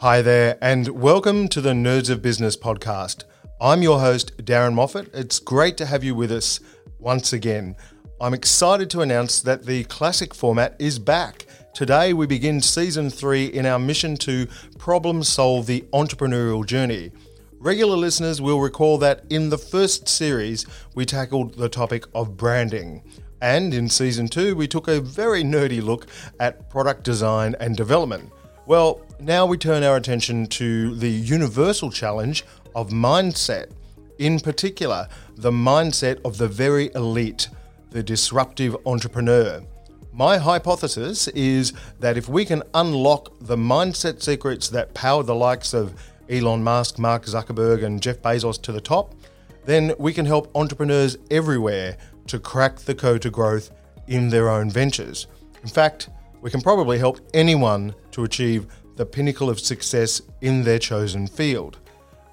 [0.00, 3.24] Hi there, and welcome to the Nerds of Business podcast.
[3.60, 5.10] I'm your host, Darren Moffat.
[5.12, 6.60] It's great to have you with us
[7.00, 7.74] once again.
[8.20, 11.47] I'm excited to announce that the classic format is back.
[11.78, 14.48] Today, we begin season three in our mission to
[14.78, 17.12] problem solve the entrepreneurial journey.
[17.60, 20.66] Regular listeners will recall that in the first series,
[20.96, 23.04] we tackled the topic of branding.
[23.40, 26.08] And in season two, we took a very nerdy look
[26.40, 28.32] at product design and development.
[28.66, 33.70] Well, now we turn our attention to the universal challenge of mindset.
[34.18, 37.46] In particular, the mindset of the very elite,
[37.90, 39.62] the disruptive entrepreneur.
[40.18, 45.72] My hypothesis is that if we can unlock the mindset secrets that power the likes
[45.72, 45.94] of
[46.28, 49.14] Elon Musk, Mark Zuckerberg, and Jeff Bezos to the top,
[49.64, 53.70] then we can help entrepreneurs everywhere to crack the code to growth
[54.08, 55.28] in their own ventures.
[55.62, 56.08] In fact,
[56.40, 58.66] we can probably help anyone to achieve
[58.96, 61.78] the pinnacle of success in their chosen field.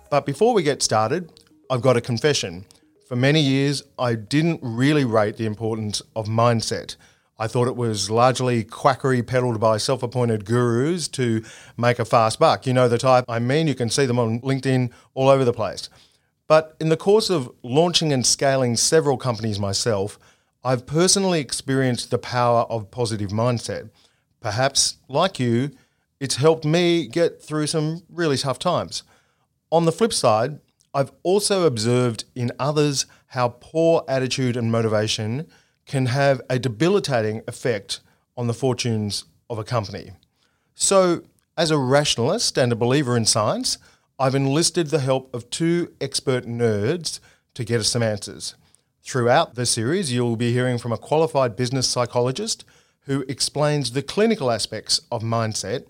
[0.09, 1.31] But before we get started,
[1.70, 2.66] I've got a confession.
[3.08, 6.95] For many years, I didn't really rate the importance of mindset.
[7.38, 11.44] I thought it was largely quackery peddled by self appointed gurus to
[11.77, 12.66] make a fast buck.
[12.66, 15.53] You know the type I mean, you can see them on LinkedIn all over the
[15.53, 15.89] place.
[16.47, 20.17] But in the course of launching and scaling several companies myself,
[20.64, 23.89] I've personally experienced the power of positive mindset.
[24.39, 25.72] Perhaps, like you,
[26.20, 29.03] it's helped me get through some really tough times.
[29.72, 30.59] On the flip side,
[30.94, 35.47] I've also observed in others how poor attitude and motivation
[35.86, 38.00] can have a debilitating effect
[38.36, 40.11] on the fortunes of a company.
[40.73, 41.23] So,
[41.58, 43.77] as a rationalist and a believer in science,
[44.19, 47.19] I've enlisted the help of two expert nerds
[47.53, 48.55] to get us some answers.
[49.03, 52.65] Throughout the series, you'll be hearing from a qualified business psychologist
[53.02, 55.86] who explains the clinical aspects of mindset.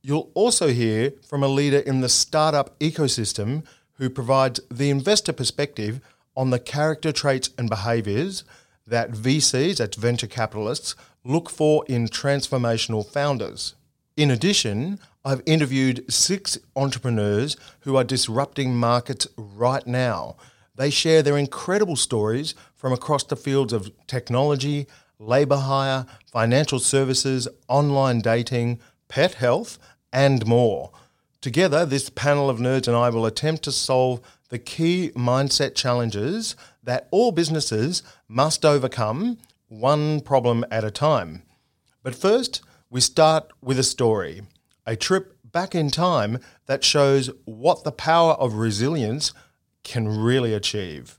[0.00, 3.64] You'll also hear from a leader in the startup ecosystem
[3.94, 6.00] who provides the investor perspective
[6.36, 8.44] on the character traits and behaviours
[8.86, 13.74] that VCs, that's venture capitalists, look for in transformational founders.
[14.16, 20.36] In addition, I've interviewed six entrepreneurs who are disrupting markets right now
[20.76, 24.86] they share their incredible stories from across the fields of technology,
[25.18, 29.78] labour hire, financial services, online dating, pet health,
[30.12, 30.92] and more.
[31.40, 36.54] Together, this panel of nerds and I will attempt to solve the key mindset challenges
[36.82, 39.38] that all businesses must overcome
[39.68, 41.42] one problem at a time.
[42.02, 44.42] But first, we start with a story,
[44.86, 49.32] a trip back in time that shows what the power of resilience
[49.82, 51.18] can really achieve.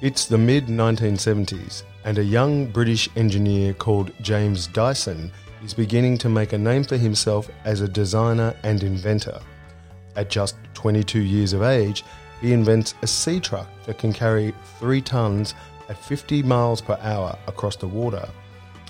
[0.00, 5.30] It's the mid 1970s, and a young British engineer called James Dyson
[5.62, 9.38] is beginning to make a name for himself as a designer and inventor.
[10.16, 12.06] At just 22 years of age,
[12.40, 15.54] he invents a sea truck that can carry three tons
[15.90, 18.26] at 50 miles per hour across the water.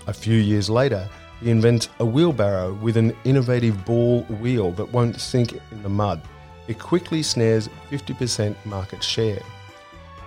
[0.07, 1.09] A few years later,
[1.41, 6.23] he invents a wheelbarrow with an innovative ball wheel that won't sink in the mud.
[6.69, 9.43] It quickly snares 50% market share.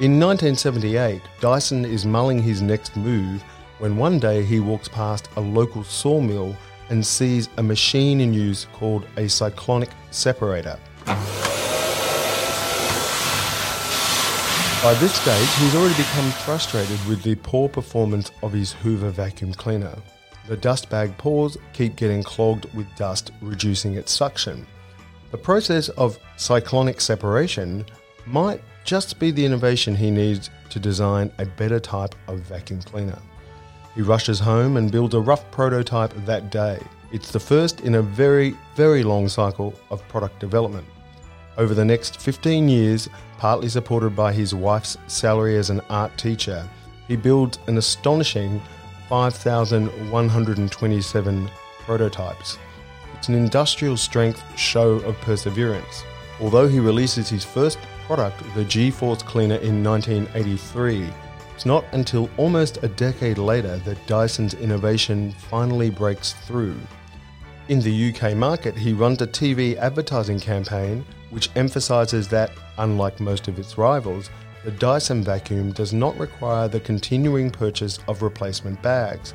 [0.01, 3.43] In 1978, Dyson is mulling his next move
[3.77, 6.55] when one day he walks past a local sawmill
[6.89, 10.79] and sees a machine in use called a cyclonic separator.
[11.05, 11.13] By
[14.95, 19.95] this stage, he's already become frustrated with the poor performance of his Hoover vacuum cleaner.
[20.47, 24.65] The dust bag pores keep getting clogged with dust, reducing its suction.
[25.29, 27.85] The process of cyclonic separation
[28.25, 33.19] might just be the innovation he needs to design a better type of vacuum cleaner.
[33.95, 36.79] He rushes home and builds a rough prototype that day.
[37.11, 40.87] It's the first in a very, very long cycle of product development.
[41.57, 46.65] Over the next 15 years, partly supported by his wife's salary as an art teacher,
[47.07, 48.61] he builds an astonishing
[49.09, 52.57] 5,127 prototypes.
[53.17, 56.05] It's an industrial strength show of perseverance.
[56.39, 57.77] Although he releases his first
[58.15, 61.07] product, the G Force cleaner, in 1983,
[61.55, 66.75] it's not until almost a decade later that Dyson's innovation finally breaks through.
[67.69, 73.47] In the UK market, he runs a TV advertising campaign which emphasises that, unlike most
[73.47, 74.29] of its rivals,
[74.65, 79.33] the Dyson vacuum does not require the continuing purchase of replacement bags.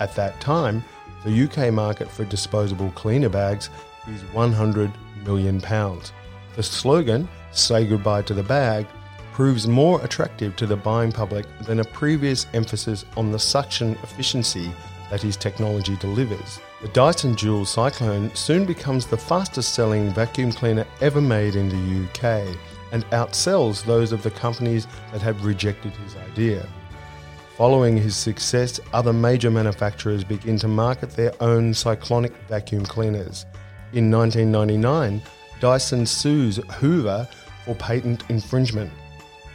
[0.00, 0.82] At that time,
[1.24, 3.70] the UK market for disposable cleaner bags
[4.08, 4.90] is 100
[5.24, 6.12] million pounds.
[6.56, 8.86] The slogan, Say Goodbye to the Bag,
[9.32, 14.70] proves more attractive to the buying public than a previous emphasis on the suction efficiency
[15.10, 16.60] that his technology delivers.
[16.82, 22.04] The Dyson Dual Cyclone soon becomes the fastest selling vacuum cleaner ever made in the
[22.04, 22.56] UK
[22.92, 26.68] and outsells those of the companies that had rejected his idea.
[27.56, 33.46] Following his success, other major manufacturers begin to market their own cyclonic vacuum cleaners.
[33.94, 35.22] In 1999,
[35.58, 37.26] Dyson sues Hoover
[37.66, 38.90] for patent infringement.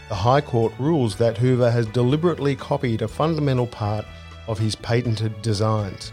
[0.09, 4.05] The High Court rules that Hoover has deliberately copied a fundamental part
[4.47, 6.11] of his patented designs.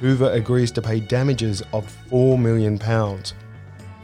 [0.00, 2.78] Hoover agrees to pay damages of £4 million.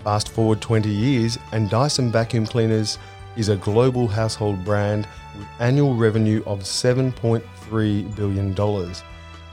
[0.04, 2.98] Fast forward 20 years, and Dyson Vacuum Cleaners
[3.36, 8.94] is a global household brand with annual revenue of $7.3 billion.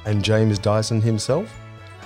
[0.06, 1.54] And James Dyson himself?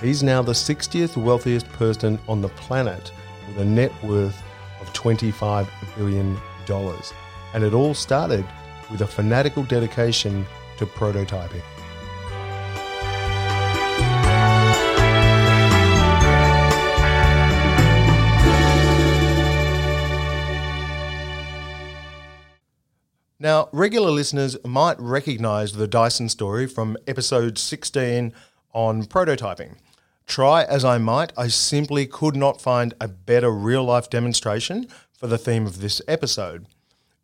[0.00, 3.12] He's now the 60th wealthiest person on the planet
[3.48, 4.42] with a net worth
[4.82, 6.36] of $25 billion.
[7.54, 8.44] And it all started
[8.90, 10.46] with a fanatical dedication
[10.78, 11.62] to prototyping.
[23.42, 28.32] Now, regular listeners might recognize the Dyson story from episode 16
[28.72, 29.78] on prototyping.
[30.26, 35.26] Try as I might, I simply could not find a better real life demonstration for
[35.26, 36.66] the theme of this episode.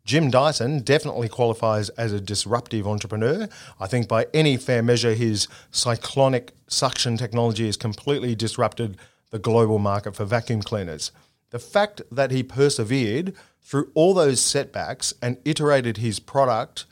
[0.05, 3.47] Jim Dyson definitely qualifies as a disruptive entrepreneur.
[3.79, 8.97] I think by any fair measure, his cyclonic suction technology has completely disrupted
[9.29, 11.11] the global market for vacuum cleaners.
[11.51, 16.85] The fact that he persevered through all those setbacks and iterated his product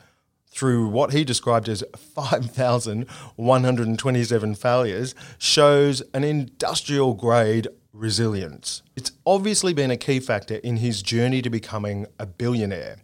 [0.58, 8.82] through what he described as 5,127 failures shows an industrial grade resilience.
[8.96, 12.96] It's obviously been a key factor in his journey to becoming a billionaire.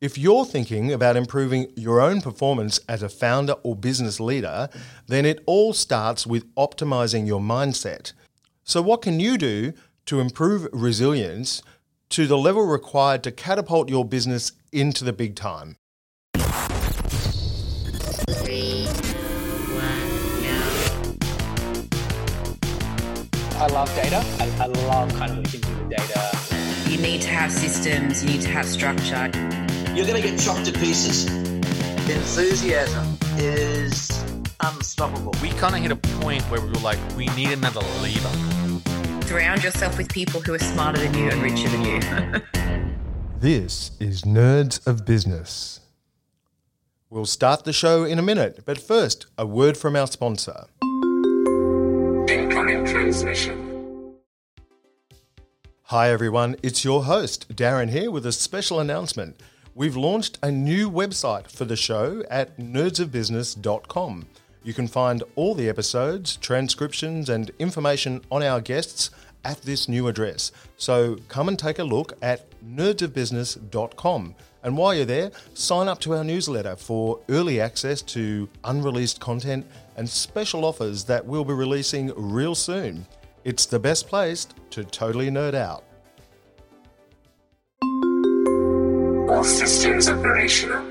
[0.00, 4.70] If you're thinking about improving your own performance as a founder or business leader,
[5.08, 8.14] then it all starts with optimizing your mindset.
[8.64, 9.74] So, what can you do
[10.06, 11.62] to improve resilience
[12.10, 15.76] to the level required to catapult your business into the big time.
[23.60, 24.24] I love data.
[24.38, 26.90] I, I love kind of what you can do with data.
[26.90, 29.30] You need to have systems, you need to have structure.
[29.94, 31.26] You're going to get chopped to pieces.
[32.08, 34.24] Enthusiasm is
[34.60, 35.34] unstoppable.
[35.42, 38.30] We kind of hit a point where we were like, we need another leader
[39.28, 42.82] surround yourself with people who are smarter than you and richer than you.
[43.40, 45.80] this is Nerds of Business.
[47.10, 50.64] We'll start the show in a minute, but first, a word from our sponsor.
[52.68, 54.14] Transmission.
[55.84, 59.40] Hi everyone, it's your host, Darren here, with a special announcement.
[59.74, 64.26] We've launched a new website for the show at nerdsofbusiness.com.
[64.62, 69.12] You can find all the episodes, transcriptions, and information on our guests
[69.46, 70.52] at this new address.
[70.76, 74.34] So come and take a look at nerdsofbusiness.com.
[74.62, 79.66] And while you're there, sign up to our newsletter for early access to unreleased content
[79.98, 83.04] and special offers that we'll be releasing real soon.
[83.44, 85.84] It's the best place to totally nerd out.
[89.28, 90.84] All systems operational.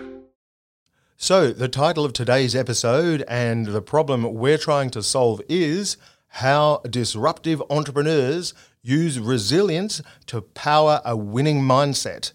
[1.16, 5.98] So, the title of today's episode and the problem we're trying to solve is
[6.28, 12.34] how disruptive entrepreneurs use resilience to power a winning mindset.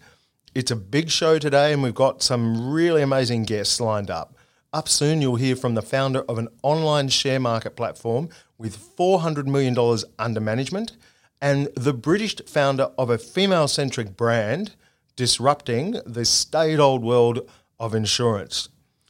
[0.55, 4.35] It's a big show today, and we've got some really amazing guests lined up.
[4.73, 9.45] Up soon, you'll hear from the founder of an online share market platform with $400
[9.45, 9.77] million
[10.17, 10.93] under management
[11.39, 14.73] and the British founder of a female centric brand
[15.15, 17.47] disrupting the staid old world
[17.79, 18.69] of insurance.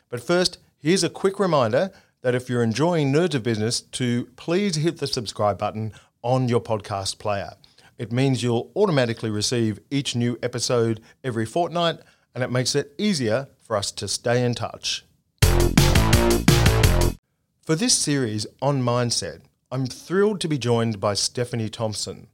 [0.10, 1.92] But first, here's a quick reminder
[2.24, 5.94] that if you're enjoying Nerds of Business, to please hit the subscribe button
[6.24, 7.52] on your podcast player.
[7.98, 12.00] It means you'll automatically receive each new episode every fortnight,
[12.36, 15.06] and it makes it easier for us to stay in touch.
[17.66, 22.28] For this series on mindset, I'm thrilled to be joined by Stephanie Thompson.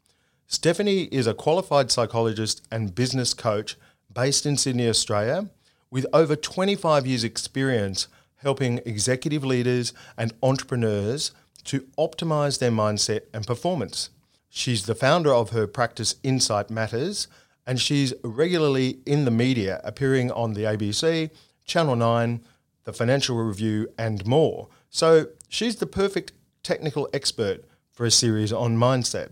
[0.48, 3.78] Stephanie is a qualified psychologist and business coach
[4.12, 5.50] based in Sydney, Australia,
[5.92, 11.32] with over 25 years' experience helping executive leaders and entrepreneurs
[11.66, 14.10] to optimize their mindset and performance.
[14.50, 17.28] She's the founder of her practice Insight Matters,
[17.68, 21.30] and she's regularly in the media, appearing on the ABC,
[21.66, 22.42] Channel 9,
[22.90, 24.68] the Financial Review, and more.
[24.90, 26.32] So she's the perfect
[26.64, 29.30] technical expert for a series on mindset.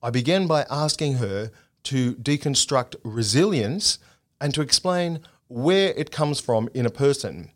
[0.00, 1.50] I began by asking her
[1.84, 3.98] to deconstruct resilience
[4.40, 5.18] and to explain
[5.48, 7.50] where it comes from in a person.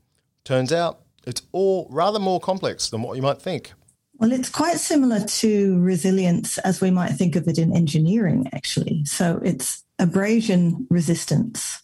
[0.44, 3.72] Turns out it's all rather more complex than what you might think.
[4.18, 9.04] Well, it's quite similar to resilience as we might think of it in engineering, actually.
[9.04, 11.82] So it's abrasion resistance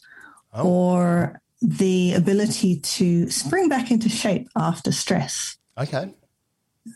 [0.54, 0.68] Oh.
[0.68, 5.56] or the ability to spring back into shape after stress.
[5.78, 6.12] Okay.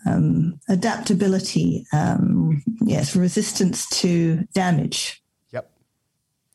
[0.05, 5.23] Um, adaptability, um, yes, resistance to damage.
[5.53, 5.71] Yep.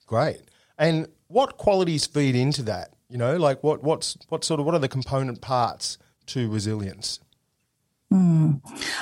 [0.05, 0.41] Great.
[0.77, 2.93] And what qualities feed into that?
[3.09, 7.19] You know, like what what's what sort of what are the component parts to resilience?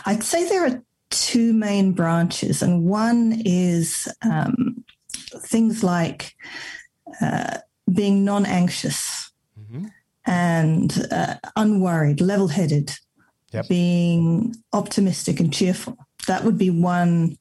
[0.06, 4.84] I'd say there are two main branches, and one is um,
[5.38, 6.36] things like
[7.22, 7.58] uh,
[7.94, 9.32] being non anxious
[10.26, 12.92] and uh, unworried, level headed,
[13.52, 13.68] Yep.
[13.68, 15.98] being optimistic and cheerful.
[16.28, 17.38] That would be one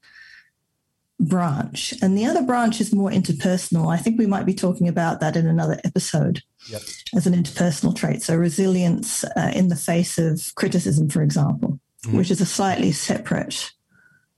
[1.21, 1.93] branch.
[2.01, 3.93] And the other branch is more interpersonal.
[3.93, 6.41] I think we might be talking about that in another episode
[6.71, 6.83] Yep.
[7.15, 8.23] as an interpersonal trait.
[8.23, 11.79] So resilience uh, in the face of criticism, for example,
[12.13, 13.71] which is a slightly separate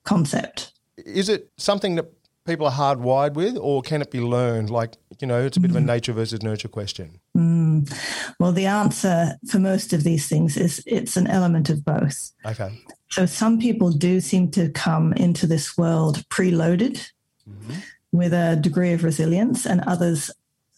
[0.04, 0.72] concept.
[0.96, 2.10] Is it something that
[2.50, 4.70] people are hardwired with or can it be learned?
[4.70, 5.86] Like, you know, it's a bit of a mm.
[5.86, 7.20] nature versus nurture question.
[7.36, 7.90] Mm.
[8.38, 12.32] Well, the answer for most of these things is it's an element of both.
[12.44, 12.78] Okay.
[13.10, 17.10] So some people do seem to come into this world preloaded
[17.48, 17.78] mm-hmm.
[18.12, 20.30] with a degree of resilience, and others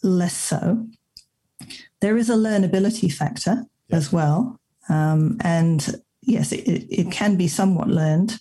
[0.02, 0.86] less so.
[2.00, 4.58] There is a learnability factor as well.
[4.88, 8.40] Um, and yes, it, it it can be somewhat learned.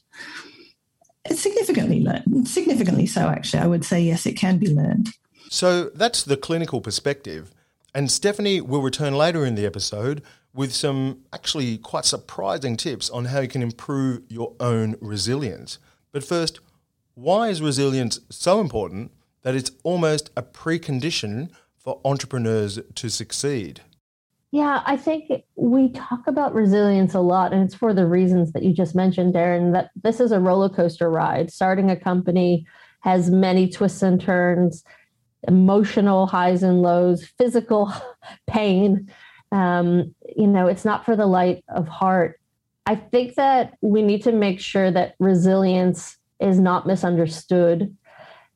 [1.25, 3.61] It's significantly learned, significantly so, actually.
[3.61, 5.09] I would say, yes, it can be learned.
[5.49, 7.51] So that's the clinical perspective.
[7.93, 10.23] And Stephanie will return later in the episode
[10.53, 15.77] with some actually quite surprising tips on how you can improve your own resilience.
[16.11, 16.59] But first,
[17.15, 19.11] why is resilience so important
[19.43, 23.81] that it's almost a precondition for entrepreneurs to succeed?
[24.51, 28.63] Yeah, I think we talk about resilience a lot, and it's for the reasons that
[28.63, 31.51] you just mentioned, Darren, that this is a roller coaster ride.
[31.51, 32.65] Starting a company
[32.99, 34.83] has many twists and turns,
[35.47, 37.93] emotional highs and lows, physical
[38.47, 39.09] pain.
[39.53, 42.37] Um, you know, it's not for the light of heart.
[42.85, 47.95] I think that we need to make sure that resilience is not misunderstood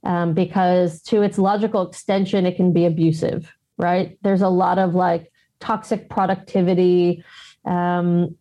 [0.03, 4.17] um, because, to its logical extension, it can be abusive, right?
[4.23, 5.31] There's a lot of like,
[5.65, 7.23] toxic productivity
[7.65, 8.35] um,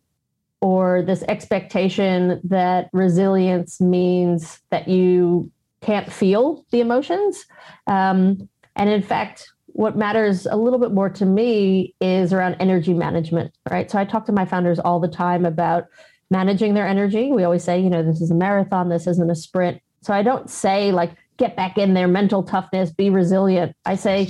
[0.61, 5.51] or this expectation that resilience means that you
[5.81, 7.45] can't feel the emotions.
[7.87, 12.93] Um, and in fact, what matters a little bit more to me is around energy
[12.93, 13.91] management, right?
[13.91, 15.85] So I talk to my founders all the time about
[16.29, 17.31] managing their energy.
[17.31, 19.81] We always say, you know, this is a marathon, this isn't a sprint.
[20.01, 23.75] So I don't say, like, get back in there, mental toughness, be resilient.
[23.85, 24.29] I say,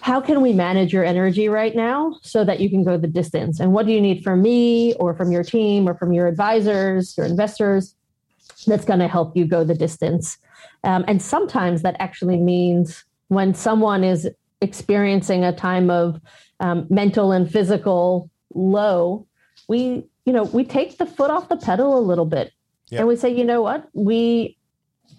[0.00, 3.60] how can we manage your energy right now so that you can go the distance?
[3.60, 7.16] And what do you need from me or from your team or from your advisors,
[7.16, 7.94] your investors
[8.66, 10.38] that's going to help you go the distance?
[10.84, 14.28] Um, and sometimes that actually means when someone is
[14.60, 16.20] experiencing a time of
[16.60, 19.26] um, mental and physical low,
[19.68, 22.52] we, you know, we take the foot off the pedal a little bit
[22.90, 23.00] Yeah.
[23.00, 24.57] and we say, you know what, we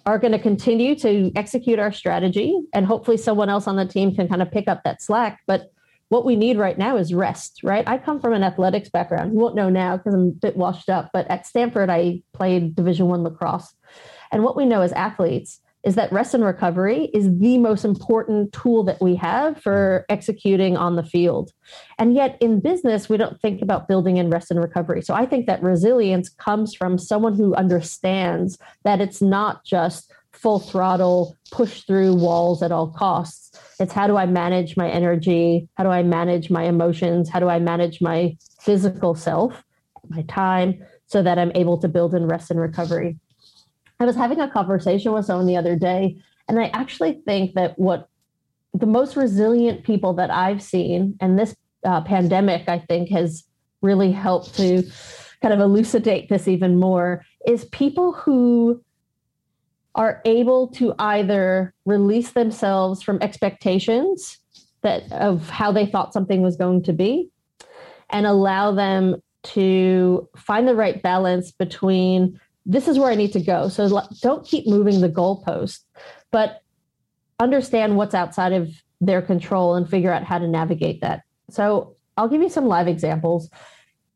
[0.06, 4.16] are going to continue to execute our strategy and hopefully someone else on the team
[4.16, 5.72] can kind of pick up that slack but
[6.10, 7.88] what we need right now is rest right?
[7.88, 9.34] I come from an athletics background.
[9.34, 12.76] You won't know now because i'm a bit washed up but at stanford i played
[12.76, 13.74] division one lacrosse.
[14.32, 18.52] And what we know as athletes is that rest and recovery is the most important
[18.52, 20.14] tool that we have for mm.
[20.14, 21.52] executing on the field.
[21.98, 25.02] And yet in business, we don't think about building in rest and recovery.
[25.02, 30.60] So I think that resilience comes from someone who understands that it's not just full
[30.60, 33.60] throttle, push through walls at all costs.
[33.80, 35.68] It's how do I manage my energy?
[35.76, 37.30] How do I manage my emotions?
[37.30, 39.64] How do I manage my physical self,
[40.10, 43.18] my time, so that I'm able to build in rest and recovery?
[44.00, 47.78] I was having a conversation with someone the other day, and I actually think that
[47.78, 48.08] what
[48.74, 53.44] the most resilient people that I've seen, and this uh, pandemic, I think, has
[53.82, 54.84] really helped to
[55.42, 58.82] kind of elucidate this even more, is people who
[59.96, 64.38] are able to either release themselves from expectations
[64.82, 67.30] that of how they thought something was going to be
[68.10, 73.42] and allow them to find the right balance between this is where I need to
[73.42, 73.70] go.
[73.70, 75.80] So don't keep moving the goalpost,
[76.32, 76.62] but
[77.40, 78.70] understand what's outside of
[79.02, 81.24] their control and figure out how to navigate that.
[81.50, 83.50] So I'll give you some live examples.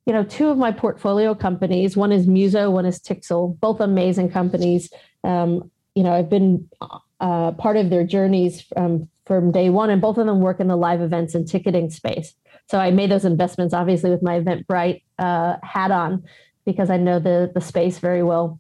[0.06, 4.30] You know, two of my portfolio companies, one is Muso, one is Tixel, both amazing
[4.30, 4.92] companies.
[5.24, 6.70] Um, you know, I've been
[7.22, 10.68] uh, part of their journeys um, from day one, and both of them work in
[10.68, 12.34] the live events and ticketing space.
[12.70, 16.24] So I made those investments, obviously, with my Eventbrite uh, hat on
[16.66, 18.60] because I know the the space very well.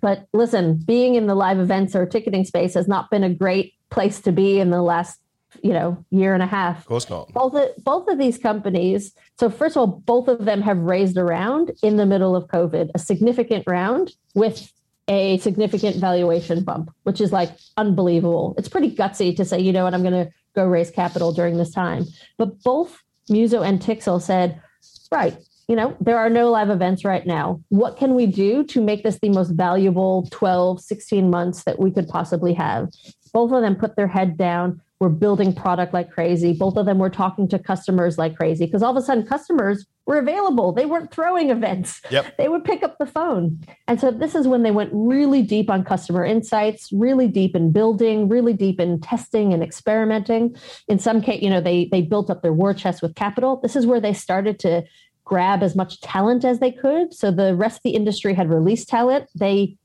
[0.00, 3.74] But listen, being in the live events or ticketing space has not been a great
[3.90, 5.20] place to be in the last
[5.62, 6.78] you know year and a half.
[6.78, 7.32] Of course not.
[7.32, 9.12] Both of, both of these companies.
[9.38, 12.46] So first of all, both of them have raised a round in the middle of
[12.48, 14.72] COVID, a significant round with
[15.08, 18.54] a significant valuation bump, which is like unbelievable.
[18.56, 21.56] It's pretty gutsy to say, you know what, I'm going to go raise capital during
[21.56, 22.04] this time.
[22.38, 24.62] But both Muso and Tixel said,
[25.10, 25.36] right,
[25.70, 27.60] you know, there are no live events right now.
[27.68, 31.92] What can we do to make this the most valuable 12, 16 months that we
[31.92, 32.88] could possibly have?
[33.32, 36.52] Both of them put their head down, were building product like crazy.
[36.54, 39.86] Both of them were talking to customers like crazy because all of a sudden customers
[40.06, 40.72] were available.
[40.72, 42.02] They weren't throwing events.
[42.10, 42.36] Yep.
[42.36, 43.64] They would pick up the phone.
[43.86, 47.70] And so this is when they went really deep on customer insights, really deep in
[47.70, 50.56] building, really deep in testing and experimenting.
[50.88, 53.60] In some case, you know, they they built up their war chest with capital.
[53.62, 54.82] This is where they started to
[55.30, 57.14] grab as much talent as they could.
[57.14, 59.28] So the rest of the industry had released talent.
[59.34, 59.76] They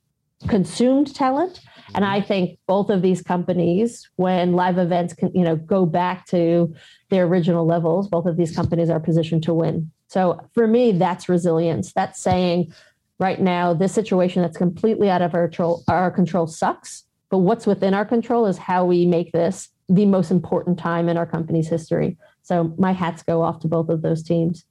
[0.47, 1.61] consumed talent
[1.93, 2.13] and mm-hmm.
[2.13, 6.73] I think both of these companies, when live events can, you know, go back to
[7.09, 9.91] their original levels, both of these companies are positioned to win.
[10.07, 11.93] So for me, that's resilience.
[11.93, 12.73] That's saying
[13.19, 17.03] right now, this situation that's completely out of our control, our control sucks.
[17.29, 21.17] But what's within our control is how we make this the most important time in
[21.17, 22.17] our company's history.
[22.43, 24.65] So my hats go off to both of those teams.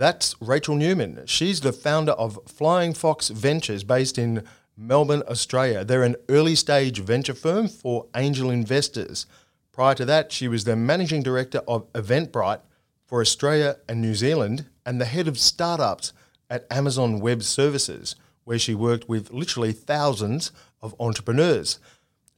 [0.00, 1.26] That's Rachael Neumann.
[1.26, 5.84] She's the founder of Flying Fox Ventures based in Melbourne, Australia.
[5.84, 9.26] They're an early stage venture firm for angel investors.
[9.72, 12.62] Prior to that, she was the managing director of Eventbrite
[13.04, 16.14] for Australia and New Zealand and the head of startups
[16.48, 21.78] at Amazon Web Services, where she worked with literally thousands of entrepreneurs.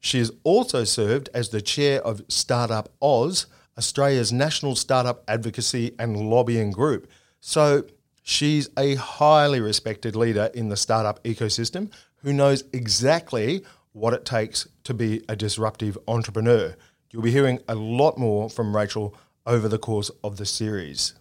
[0.00, 3.46] She has also served as the chair of Startup Oz,
[3.78, 7.08] Australia's national startup advocacy and lobbying group.
[7.44, 7.82] So
[8.22, 14.68] she's a highly respected leader in the startup ecosystem who knows exactly what it takes
[14.84, 16.76] to be a disruptive entrepreneur.
[17.10, 21.14] You'll be hearing a lot more from Rachael over the course of the series.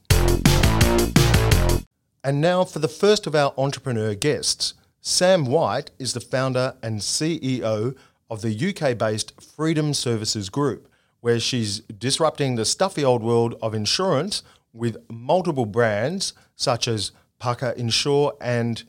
[2.24, 4.76] And now for the first of our entrepreneur guests.
[5.02, 7.98] Sam White is the founder and CEO
[8.30, 10.88] of the UK based Freedom Services Group,
[11.22, 17.76] where she's disrupting the stuffy old world of insurance with multiple brands such as Pukka
[17.76, 18.84] Insure and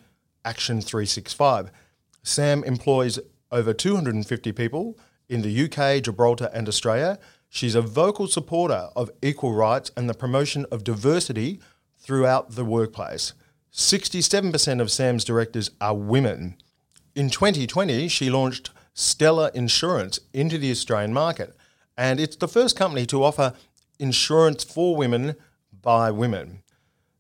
[0.45, 1.71] Action 365.
[2.23, 3.19] Sam employs
[3.51, 7.19] over 250 people in the UK, Gibraltar, and Australia.
[7.49, 11.61] She's a vocal supporter of equal rights and the promotion of diversity
[11.99, 13.33] throughout the workplace.
[13.73, 16.57] 67% of Sam's directors are women.
[17.15, 21.57] In 2020, she launched Stella Insurance into the Australian market,
[21.97, 23.55] and it's the first company to offer
[23.99, 25.37] insurance for women
[25.83, 26.63] by women.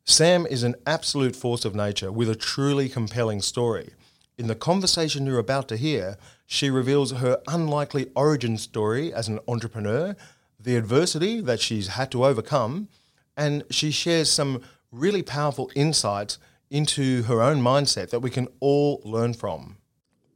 [0.05, 3.90] Sam is an absolute force of nature with a truly compelling story.
[4.38, 9.40] In the conversation you're about to hear, she reveals her unlikely origin story as an
[9.46, 10.16] entrepreneur,
[10.59, 12.88] the adversity that she's had to overcome,
[13.37, 16.38] and she shares some really powerful insights
[16.70, 19.77] into her own mindset that we can all learn from.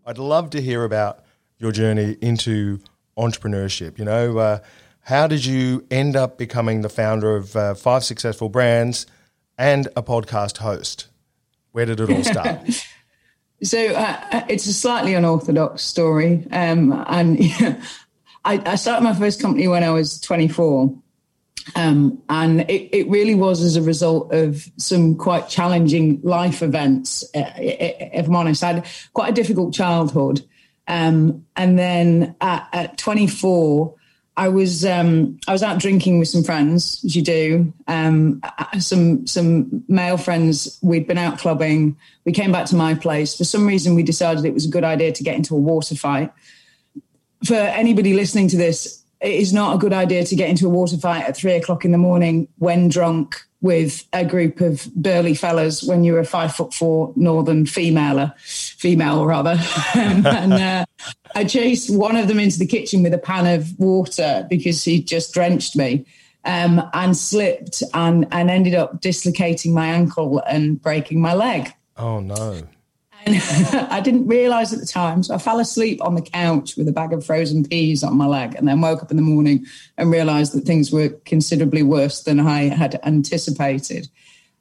[0.04, 1.24] I'd love to hear about
[1.58, 2.80] your journey into
[3.16, 3.98] entrepreneurship.
[3.98, 4.58] You know, uh,
[5.06, 9.06] how did you end up becoming the founder of uh, five successful brands
[9.56, 11.06] and a podcast host?
[11.70, 12.60] Where did it all start?
[13.62, 17.38] So uh, uh, it's a slightly unorthodox story, um, and
[18.44, 20.94] I, I, started my first company when I was 24,
[21.74, 27.24] um, and it, it, really was as a result of some quite challenging life events.
[27.34, 30.44] Uh, if I'm honest, I had quite a difficult childhood,
[30.86, 33.94] um, and then at, at 24.
[34.36, 37.72] I was um, I was out drinking with some friends, as you do.
[37.86, 38.42] Um,
[38.78, 40.78] some some male friends.
[40.82, 41.96] We'd been out clubbing.
[42.24, 43.36] We came back to my place.
[43.36, 45.94] For some reason, we decided it was a good idea to get into a water
[45.94, 46.32] fight.
[47.44, 50.70] For anybody listening to this, it is not a good idea to get into a
[50.70, 55.34] water fight at three o'clock in the morning when drunk with a group of burly
[55.34, 59.58] fellas when you were a five foot four northern female, female rather.
[59.94, 60.84] and uh,
[61.34, 65.02] I chased one of them into the kitchen with a pan of water because he
[65.02, 66.06] just drenched me.
[66.44, 71.74] Um, and slipped and, and ended up dislocating my ankle and breaking my leg.
[71.96, 72.62] Oh no!
[73.90, 75.24] I didn't realize at the time.
[75.24, 78.26] So I fell asleep on the couch with a bag of frozen peas on my
[78.26, 79.66] leg and then woke up in the morning
[79.98, 84.08] and realized that things were considerably worse than I had anticipated.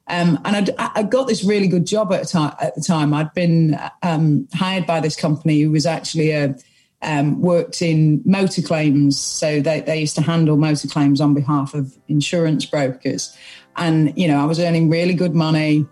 [0.08, 3.14] Um, and I'd, I got this really good job at, time, at the time.
[3.14, 6.56] I'd been um, hired by this company who was actually a,
[7.02, 9.18] um, worked in motor claims.
[9.18, 13.36] So they, they used to handle motor claims on behalf of insurance brokers.
[13.76, 15.86] And, you know, I was earning really good money.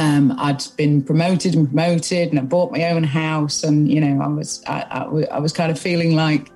[0.00, 4.24] Um, I'd been promoted and promoted, and I bought my own house, and you know,
[4.24, 5.02] I was I, I,
[5.34, 6.50] I was kind of feeling like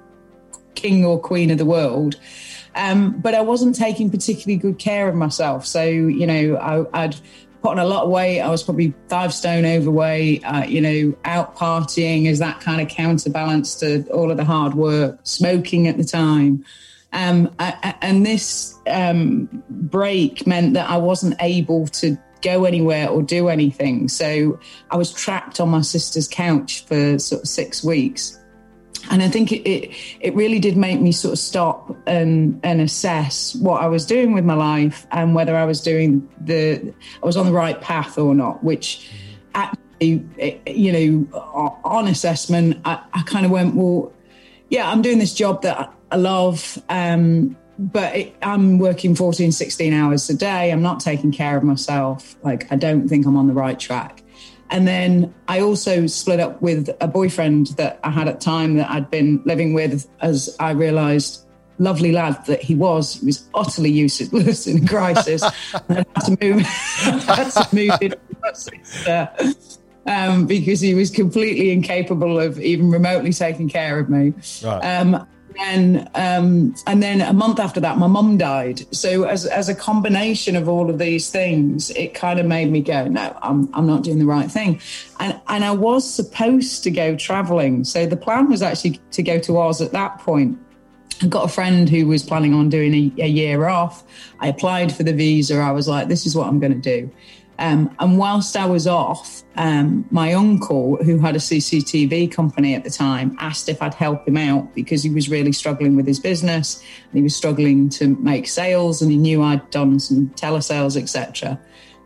[0.75, 2.19] king or queen of the world.
[2.75, 5.67] Um, but I wasn't taking particularly good care of myself.
[5.67, 7.17] So you know, I, would
[7.61, 8.41] put on a lot of weight.
[8.41, 10.43] I was probably five stone overweight.
[10.47, 14.73] Uh, you know, out partying as that kind of counterbalance to all of the hard
[14.73, 15.21] work.
[15.25, 16.65] Smoking at the time.
[17.13, 23.23] Um, I, and this um, break meant that I wasn't able to go anywhere or
[23.23, 24.09] do anything.
[24.09, 28.39] So I was trapped on my sister's couch for sort of six weeks.
[29.11, 32.81] And I think it, it, it really did make me sort of stop and and
[32.81, 37.27] assess what I was doing with my life and whether I was doing the I
[37.27, 38.65] was on the right path or not.
[38.65, 39.11] Which
[39.55, 40.25] actually,
[40.67, 41.39] you know,
[41.85, 44.11] on assessment, I, I kind of went, well,
[44.71, 46.83] yeah, I'm doing this job that I love.
[46.89, 50.71] Um, but it, I'm working 14, 16 hours a day.
[50.71, 52.37] I'm not taking care of myself.
[52.43, 54.23] Like, I don't think I'm on the right track.
[54.71, 58.75] And then I also split up with a boyfriend that I had at the time
[58.77, 61.47] that I'd been living with as I realized,
[61.79, 65.43] lovely lad that he was, he was utterly useless in a crisis.
[65.89, 68.15] I had to move, had to move in
[70.07, 74.33] um, because he was completely incapable of even remotely taking care of me.
[74.63, 74.81] Right.
[74.81, 75.27] Um,
[75.59, 78.83] and um, and then a month after that, my mum died.
[78.95, 82.81] So as as a combination of all of these things, it kind of made me
[82.81, 84.81] go, no, I'm I'm not doing the right thing.
[85.21, 87.85] And and I was supposed to go traveling.
[87.85, 90.59] So the plan was actually to go to Oz at that point.
[91.23, 94.03] I got a friend who was planning on doing a, a year off.
[94.41, 95.59] I applied for the visa.
[95.59, 97.11] I was like, this is what I'm going to do.
[97.59, 102.85] Um, and whilst I was off, um, my uncle, who had a CCTV company at
[102.85, 106.19] the time, asked if I'd help him out because he was really struggling with his
[106.19, 111.01] business and he was struggling to make sales and he knew I'd done some telesales,
[111.01, 111.61] etc.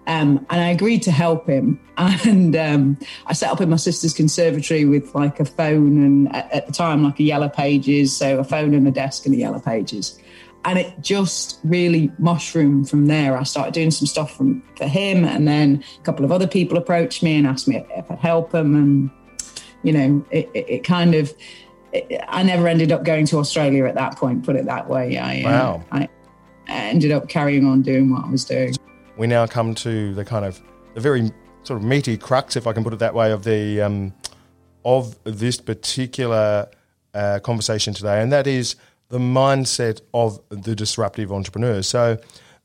[0.07, 1.81] Um, and I agreed to help him.
[1.99, 6.53] And um, I set up in my sister's conservatory with like a phone and at,
[6.53, 8.17] at the time, like a yellow pages.
[8.17, 10.17] So a phone and a desk and a yellow pages
[10.69, 13.39] and it just really mushroomed from there.
[13.39, 16.77] I started doing some stuff from, for him, and then a couple of other people
[16.77, 19.11] approached me and asked me if, if I'd help them, and
[19.83, 21.33] you know, it, it, it kind of.
[21.95, 24.45] It, I never ended up going to Australia at that point.
[24.45, 25.17] Put it that way.
[25.17, 25.85] I, uh, wow.
[25.91, 26.09] Uh, I
[26.69, 28.75] ended up carrying on doing what I was doing.
[29.17, 30.61] We now come to the kind of
[30.93, 33.81] the very sort of meaty crux, if I can put it that way, of the
[33.81, 34.13] um,
[34.85, 36.69] of this particular
[37.15, 38.77] uh, conversation today, and that is
[39.09, 41.83] the mindset of the disruptive entrepreneur.
[41.83, 42.19] So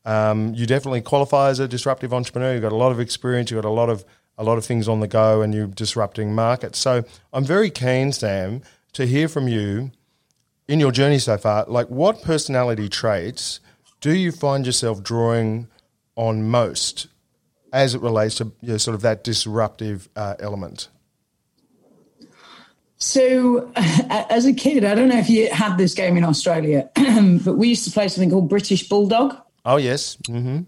[0.06, 2.54] um, you definitely qualify as a disruptive entrepreneur.
[2.54, 3.52] You've got a lot of experience.
[3.52, 4.04] You've got a lot of
[4.38, 6.80] a lot of things on the go, and you're disrupting markets.
[6.80, 8.62] So I'm very keen, Sam,
[8.94, 9.92] to hear from you
[10.68, 11.66] in your journey so far.
[11.68, 13.60] Like, what personality traits
[14.02, 15.68] do you find yourself drawing
[16.16, 17.08] on most
[17.72, 20.90] as it relates to you know, sort of that disruptive uh, element?
[23.04, 27.58] So, as a kid, I don't know if you had this game in Australia, but
[27.58, 29.36] we used to play something called British Bulldog.
[29.66, 30.16] Oh, yes.
[30.30, 30.62] Mm-hmm.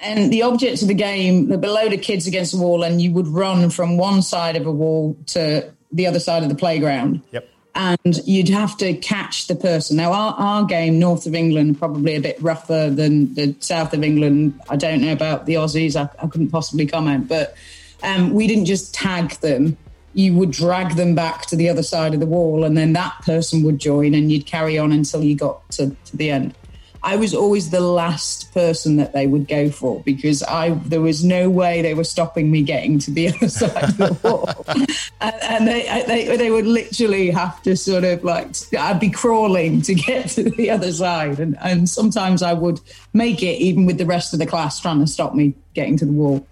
[0.00, 3.10] And the object of the game, the below the kids against the wall, and you
[3.10, 7.22] would run from one side of a wall to the other side of the playground.
[7.32, 7.48] Yep.
[7.74, 9.96] And you'd have to catch the person.
[9.96, 14.04] Now, our, our game, north of England, probably a bit rougher than the south of
[14.04, 14.60] England.
[14.68, 15.96] I don't know about the Aussies.
[15.96, 17.26] I, I couldn't possibly comment.
[17.26, 17.56] But
[18.04, 19.76] um, we didn't just tag them
[20.14, 23.14] you would drag them back to the other side of the wall and then that
[23.22, 26.54] person would join and you'd carry on until you got to, to the end.
[27.02, 31.24] I was always the last person that they would go for because I there was
[31.24, 34.64] no way they were stopping me getting to the other side of the wall,
[35.20, 39.80] and, and they, they they would literally have to sort of like I'd be crawling
[39.82, 42.80] to get to the other side, and and sometimes I would
[43.14, 46.04] make it even with the rest of the class trying to stop me getting to
[46.04, 46.46] the wall.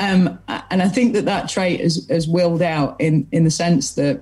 [0.00, 3.94] Um, and I think that that trait has, has willed out in, in the sense
[3.94, 4.20] that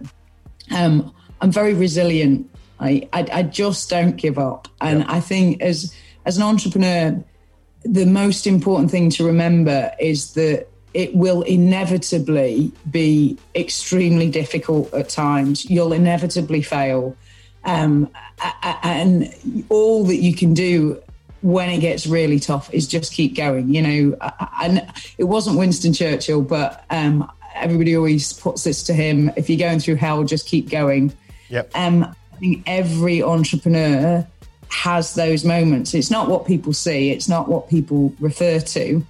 [0.74, 2.48] um, I'm very resilient.
[2.78, 4.68] I, I, I, just don't give up.
[4.80, 5.06] And yeah.
[5.08, 5.94] I think as,
[6.26, 7.22] as an entrepreneur,
[7.85, 15.08] the most important thing to remember is that it will inevitably be extremely difficult at
[15.08, 15.64] times.
[15.70, 17.16] You'll inevitably fail.
[17.64, 18.11] Um,
[18.62, 21.00] and all that you can do
[21.42, 23.72] when it gets really tough is just keep going.
[23.74, 24.16] You know,
[24.62, 24.87] and
[25.18, 29.81] it wasn't Winston Churchill, but um, everybody always puts this to him: if you're going
[29.81, 31.12] through hell, just keep going.
[31.48, 31.70] Yep.
[31.74, 34.26] Um, I think every entrepreneur
[34.72, 35.94] has those moments.
[35.94, 39.05] It's not what people see, it's not what people refer to,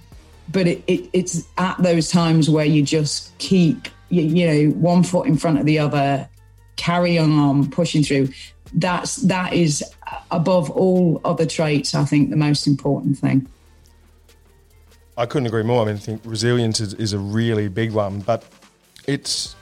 [0.51, 5.03] but it, it, it's at those times where you just keep, you, you know, one
[5.03, 6.27] foot in front of the other,
[6.75, 8.29] carry on, pushing through.
[8.73, 9.83] That's that is
[10.31, 11.95] above all other traits.
[11.95, 13.47] I think the most important thing.
[15.17, 15.83] I couldn't agree more.
[15.83, 18.45] I mean, I think resilience is, is a really big one, but
[19.07, 19.55] it's.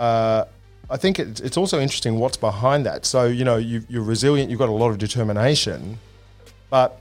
[0.00, 0.44] Uh,
[0.90, 3.06] I think it's, it's also interesting what's behind that.
[3.06, 4.50] So you know, you, you're resilient.
[4.50, 5.98] You've got a lot of determination,
[6.70, 7.00] but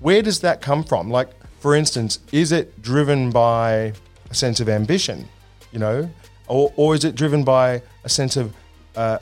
[0.00, 1.10] where does that come from?
[1.10, 3.92] Like, for instance, is it driven by
[4.30, 5.28] a sense of ambition,
[5.70, 6.10] you know,
[6.48, 8.54] or, or is it driven by a sense of
[8.96, 9.18] uh,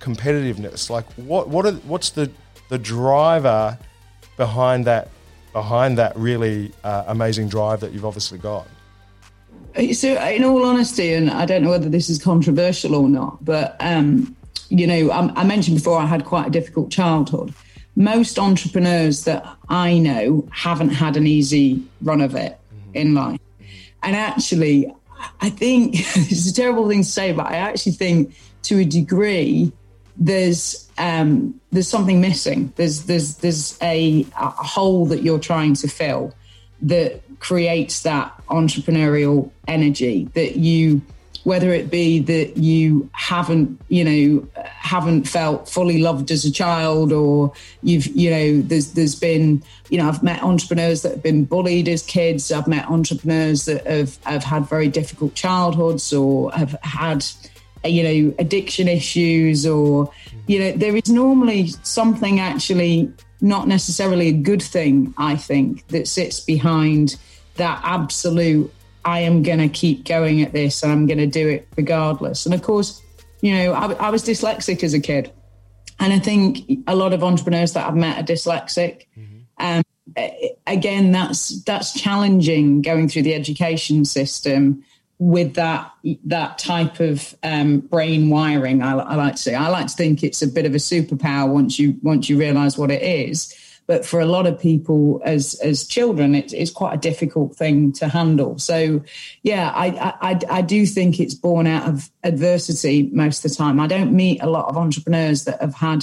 [0.00, 0.90] competitiveness?
[0.90, 2.30] Like, what what are, what's the
[2.68, 3.78] the driver
[4.36, 5.08] behind that
[5.52, 8.66] behind that really uh, amazing drive that you've obviously got?
[9.92, 13.76] So, in all honesty, and I don't know whether this is controversial or not, but
[13.80, 14.34] um,
[14.68, 17.54] you know, I, I mentioned before I had quite a difficult childhood.
[17.96, 22.96] Most entrepreneurs that I know haven't had an easy run of it mm-hmm.
[22.96, 23.40] in life,
[24.02, 24.92] and actually,
[25.40, 29.72] I think it's a terrible thing to say, but I actually think to a degree
[30.20, 32.72] there's um, there's something missing.
[32.76, 36.34] There's there's there's a, a hole that you're trying to fill
[36.82, 41.00] that creates that entrepreneurial energy that you
[41.44, 47.12] whether it be that you haven't you know haven't felt fully loved as a child
[47.12, 47.50] or
[47.82, 51.88] you've you know there's there's been you know I've met entrepreneurs that have been bullied
[51.88, 57.24] as kids I've met entrepreneurs that have have had very difficult childhoods or have had
[57.84, 60.12] you know addiction issues or
[60.46, 66.06] you know there is normally something actually not necessarily a good thing i think that
[66.06, 67.16] sits behind
[67.56, 68.72] that absolute
[69.04, 72.44] i am going to keep going at this and i'm going to do it regardless.
[72.44, 73.02] And of course
[73.40, 75.32] you know I, I, was dyslexic as a kid.
[75.98, 79.06] And i think a lot of entrepreneurs that i've met are dyslexic.
[79.18, 79.38] Mm-hmm.
[79.58, 79.82] um,
[80.66, 84.84] again that's that's challenging going through the education system
[85.20, 85.92] with that
[86.24, 88.82] that type of um, brain wiring.
[88.82, 91.52] I, I, like to say I like to think it's a bit of a superpower
[91.52, 93.54] once you once you realise what it is.
[93.86, 97.92] But for a lot of people as as children, it, it's quite a difficult thing
[97.94, 98.58] to handle.
[98.58, 99.02] So,
[99.42, 103.78] yeah, I, I I do think it's born out of adversity most of the time.
[103.78, 106.02] I don't meet a lot of entrepreneurs that have had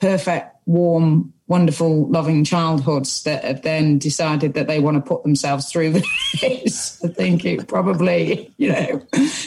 [0.00, 5.70] perfect, warm, wonderful, loving childhoods that have then decided that they want to put themselves
[5.70, 5.90] through
[6.40, 7.04] this.
[7.04, 9.02] I think it probably, you know,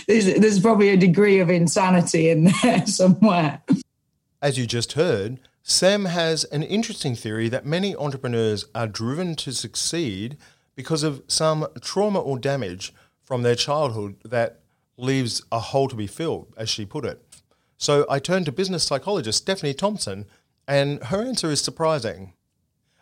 [0.08, 3.62] there's, there's probably a degree of insanity in there somewhere.
[4.42, 9.54] As you just heard, Sam has an interesting theory that many entrepreneurs are driven to
[9.54, 10.36] succeed
[10.76, 14.60] because of some trauma or damage from their childhood that
[14.98, 17.24] leaves a hole to be filled, as she put it.
[17.78, 20.26] So I turned to business psychologist Stephanie Thompson
[20.68, 22.34] and her answer is surprising.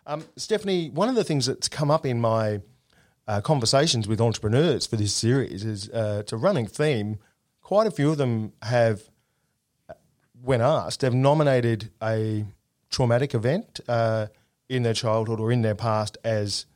[0.06, 2.60] Um, Stephanie, one of the things that's come up in my
[3.28, 7.18] uh, conversations with entrepreneurs for this series is uh, it's a running theme.
[7.60, 9.02] Quite a few of them have,
[9.88, 9.94] uh,
[10.42, 12.44] when asked, have nominated a
[12.90, 14.26] traumatic event uh,
[14.68, 16.66] in their childhood or in their past as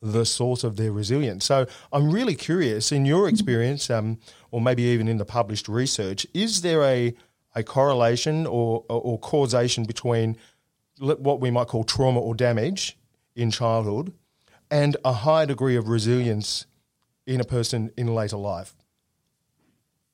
[0.00, 1.44] the source of their resilience.
[1.44, 4.18] So I'm really curious, in your experience, um,
[4.52, 7.14] or maybe even in the published research, is there a
[7.58, 10.36] a correlation or, or causation between
[11.00, 12.96] what we might call trauma or damage
[13.34, 14.12] in childhood
[14.70, 16.66] and a high degree of resilience
[17.26, 18.74] in a person in later life.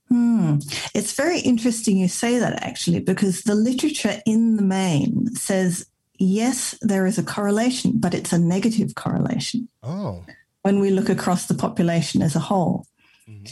[0.08, 0.56] Hmm.
[0.94, 5.86] It's very interesting you say that actually, because the literature in the main says
[6.18, 9.68] yes, there is a correlation, but it's a negative correlation.
[9.82, 10.24] Oh.
[10.62, 12.86] When we look across the population as a whole,
[13.28, 13.44] mm-hmm.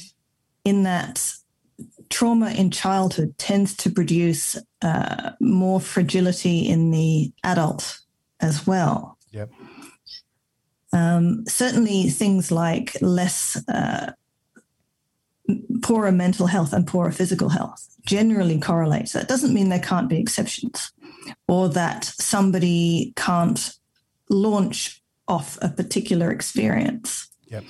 [0.65, 1.35] in that
[2.13, 7.99] trauma in childhood tends to produce uh, more fragility in the adult
[8.41, 9.19] as well.
[9.31, 9.51] Yep.
[10.93, 14.13] Um, certainly, things like less uh,
[15.83, 19.09] poorer mental health and poorer physical health generally correlate.
[19.13, 20.93] That doesn't mean there can't be exceptions,
[21.49, 23.73] or that somebody can't
[24.29, 27.29] launch off a particular experience.
[27.47, 27.65] Yep.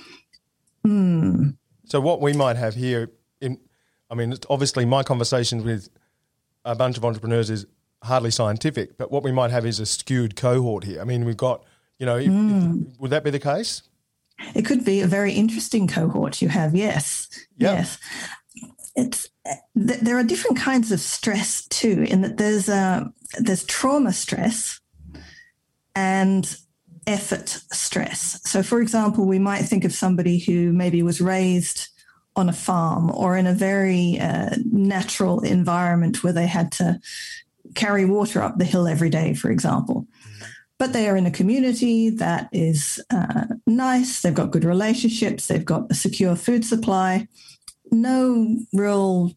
[0.85, 1.55] Mm.
[1.85, 3.09] So what we might have here
[4.09, 5.89] I mean, obviously, my conversations with
[6.65, 7.65] a bunch of entrepreneurs is
[8.03, 11.01] hardly scientific, but what we might have is a skewed cohort here.
[11.01, 11.63] I mean, we've got,
[11.99, 12.91] you know, mm.
[12.91, 13.83] if, would that be the case?
[14.55, 16.75] It could be a very interesting cohort you have.
[16.75, 17.77] Yes, yep.
[17.77, 17.97] yes.
[18.95, 19.29] It's
[19.75, 22.05] th- there are different kinds of stress too.
[22.07, 23.05] In that there's uh,
[23.39, 24.79] there's trauma stress
[25.95, 26.55] and
[27.07, 28.39] effort stress.
[28.43, 31.89] So, for example, we might think of somebody who maybe was raised
[32.35, 36.99] on a farm or in a very uh, natural environment where they had to
[37.75, 40.07] carry water up the hill every day, for example.
[40.79, 45.63] But they are in a community that is uh, nice, they've got good relationships, they've
[45.63, 47.27] got a secure food supply,
[47.91, 49.31] no real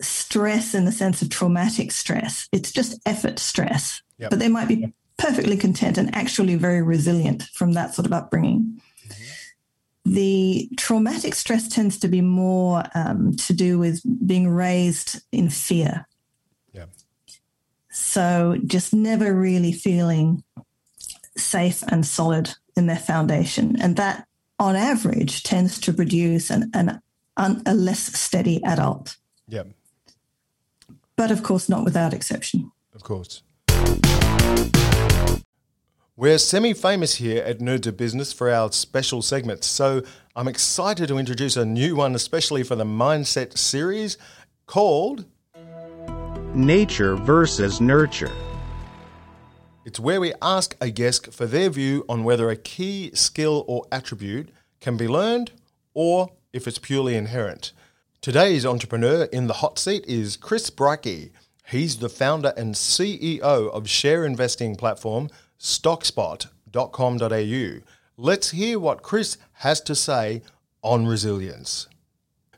[0.00, 2.48] stress in the sense of traumatic stress.
[2.52, 4.02] It's just effort stress.
[4.18, 4.30] Yep.
[4.30, 8.80] But they might be perfectly content and actually very resilient from that sort of upbringing.
[10.04, 16.06] The traumatic stress tends to be more um, to do with being raised in fear.
[16.72, 16.86] Yeah.
[17.90, 20.44] So just never really feeling
[21.36, 23.80] safe and solid in their foundation.
[23.80, 24.26] And that,
[24.58, 27.00] on average, tends to produce an, an,
[27.36, 29.16] an, a less steady adult.
[29.48, 29.64] Yeah.
[31.16, 32.70] But of course, not without exception.
[32.94, 33.42] Of course.
[36.16, 39.66] We're semi famous here at Nerds of Business for our special segments.
[39.66, 40.04] So
[40.36, 44.16] I'm excited to introduce a new one, especially for the Mindset series
[44.66, 45.24] called
[46.54, 48.30] Nature versus Nurture.
[49.84, 53.84] It's where we ask a guest for their view on whether a key skill or
[53.90, 55.50] attribute can be learned
[55.94, 57.72] or if it's purely inherent.
[58.20, 61.32] Today's entrepreneur in the hot seat is Chris Brycki.
[61.66, 65.28] He's the founder and CEO of share investing platform
[65.64, 67.80] stockspot.com.au.
[68.16, 70.42] Let's hear what Chris has to say
[70.82, 71.88] on resilience.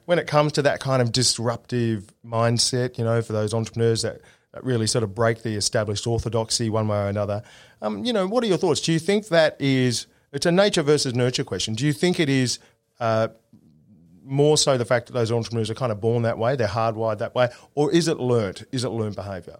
[0.06, 4.20] When it comes to that kind of disruptive mindset, you know, for those entrepreneurs that,
[4.52, 7.42] that really sort of break the established orthodoxy one way or another,
[7.80, 8.80] um, you know, what are your thoughts?
[8.80, 11.74] Do you think that is, it's a nature versus nurture question.
[11.74, 12.58] Do you think it is
[12.98, 13.28] uh,
[14.24, 17.18] more so the fact that those entrepreneurs are kind of born that way, they're hardwired
[17.18, 18.64] that way, or is it learnt?
[18.72, 19.58] Is it learned behavior?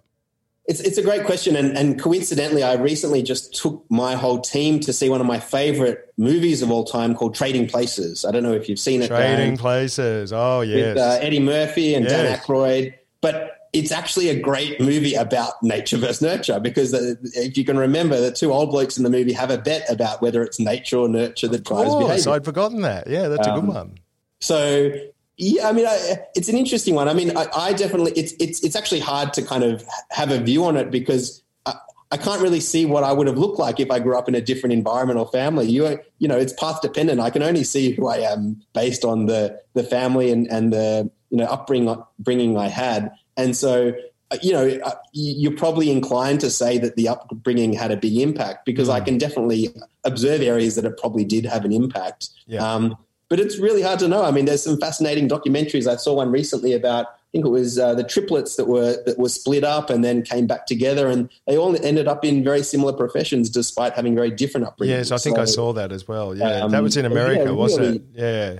[0.67, 1.55] It's, it's a great question.
[1.55, 5.39] And, and coincidentally, I recently just took my whole team to see one of my
[5.39, 8.25] favorite movies of all time called Trading Places.
[8.25, 9.07] I don't know if you've seen it.
[9.07, 10.33] Trading Dan, Places.
[10.33, 10.95] Oh, yes.
[10.95, 12.45] With uh, Eddie Murphy and Dan Yes.
[12.45, 12.95] Aykroyd.
[13.21, 18.19] But it's actually a great movie about nature versus nurture because if you can remember,
[18.19, 21.07] the two old blokes in the movie have a bet about whether it's nature or
[21.07, 22.31] nurture that drives behavior.
[22.31, 23.07] I'd forgotten that.
[23.07, 23.97] Yeah, that's a good Um, one.
[24.39, 24.91] So
[25.37, 27.07] yeah, I mean, I, it's an interesting one.
[27.07, 30.39] I mean, I, I definitely it's it's it's actually hard to kind of have a
[30.39, 31.75] view on it because I,
[32.11, 34.33] I can't really see what I would have looked like if I grew up in
[34.33, 35.67] a different environment or family.
[35.67, 37.19] You you know, it's path dependent.
[37.19, 41.11] I can only see who I am based on the the family and and the
[41.29, 43.93] you know upbringing bringing I had, and so.
[44.41, 44.77] You know,
[45.13, 49.17] you're probably inclined to say that the upbringing had a big impact because I can
[49.17, 49.69] definitely
[50.03, 52.27] observe areas that it probably did have an impact.
[52.45, 52.59] Yeah.
[52.59, 52.97] Um,
[53.29, 54.23] but it's really hard to know.
[54.23, 55.87] I mean, there's some fascinating documentaries.
[55.87, 59.19] I saw one recently about I think it was uh, the triplets that were that
[59.19, 62.63] were split up and then came back together, and they all ended up in very
[62.63, 64.87] similar professions despite having very different upbringings.
[64.87, 66.35] Yes, I think I saw that as well.
[66.35, 68.03] Yeah, um, that was in yeah, America, wasn't really- it?
[68.13, 68.59] Yeah.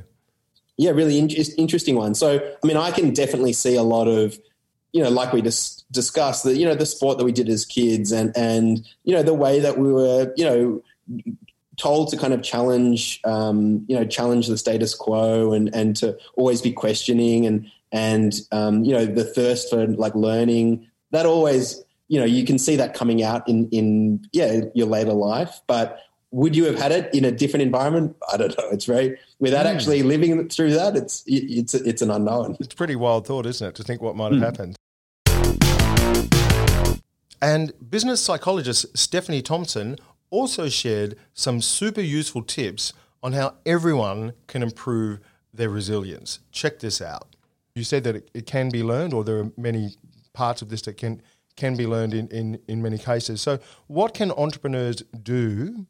[0.80, 2.14] Yeah, really in- interesting one.
[2.14, 4.38] So, I mean, I can definitely see a lot of,
[4.94, 7.66] you know, like we just discussed, the you know the sport that we did as
[7.66, 10.84] kids, and and you know the way that we were, you know,
[11.78, 16.18] told to kind of challenge, um, you know, challenge the status quo, and and to
[16.36, 20.88] always be questioning, and and um, you know the thirst for like learning.
[21.12, 25.14] That always, you know, you can see that coming out in in yeah your later
[25.14, 26.00] life, but
[26.32, 28.16] would you have had it in a different environment?
[28.32, 28.70] I don't know.
[28.72, 29.72] It's very without Hmm.
[29.74, 30.98] actually living through that.
[30.98, 32.58] It's it's it's an unknown.
[32.60, 34.76] It's a pretty wild thought, isn't it, to think what might have happened.
[37.42, 39.98] And business psychologist Stephanie Thompson
[40.30, 45.20] also shared some super useful tips on how everyone can improve
[45.54, 46.40] their resilience.
[46.52, 47.36] Check this out.
[47.76, 49.96] You said that it, it can be learned, or there are many
[50.34, 51.22] parts of this that can
[51.56, 53.42] can be learned in, in, in many cases.
[53.42, 55.88] So, what can entrepreneurs do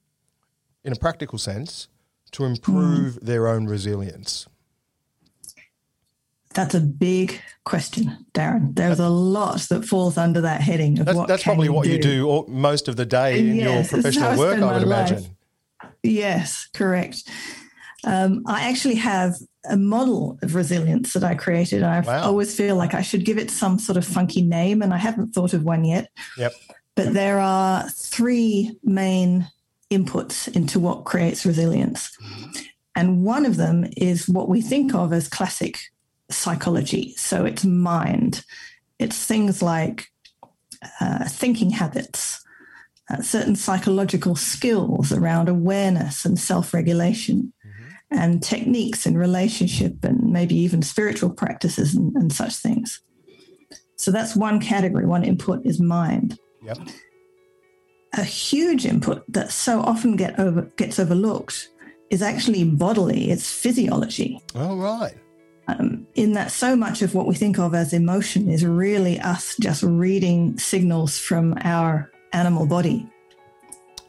[0.83, 1.89] in a practical sense
[2.31, 3.25] to improve mm-hmm.
[3.25, 4.47] their own resilience?
[6.57, 8.73] That's a big question, Darren.
[8.75, 11.83] There's a lot that falls under that heading of That's, what that's probably you what
[11.85, 11.91] do.
[11.91, 14.87] you do all, most of the day in Yes, your professional work, spend I would
[14.87, 15.11] my life.
[15.11, 15.37] imagine.
[16.01, 17.29] Yes, correct.
[18.03, 19.35] Um, I actually have
[19.69, 21.83] a model of resilience that I created.
[21.83, 22.23] I Wow.
[22.23, 25.33] always feel like I should give it some sort of funky name, and I haven't
[25.35, 26.09] thought of one yet.
[26.39, 26.53] Yep.
[26.95, 29.47] But there are three main
[29.91, 32.17] inputs into what creates resilience.
[32.95, 35.77] And one of them is what we think of as classic
[36.29, 37.15] psychology.
[37.17, 38.43] So it's mind,
[38.99, 40.07] it's things like
[40.99, 42.43] uh, thinking habits,
[43.09, 47.53] uh, certain psychological skills around awareness and self regulation,
[48.11, 53.01] and techniques in relationship and maybe even spiritual practices and, and such things.
[53.97, 56.37] So that's one category, one input is mind.
[56.63, 56.77] Yep.
[58.13, 61.69] A huge input that so often get over, gets overlooked
[62.09, 64.41] is actually bodily, it's physiology.
[64.55, 65.15] All right.
[65.69, 69.55] Um, in that so much of what we think of as emotion is really us
[69.59, 73.05] just reading signals from our animal body.